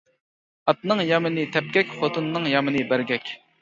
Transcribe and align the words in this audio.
ئاتنىڭ 0.73 1.03
يامىنى 1.09 1.45
تەپكەك، 1.59 1.95
خوتۇننىڭ 2.01 2.53
يامىنى 2.57 2.87
بەرگەك. 2.93 3.37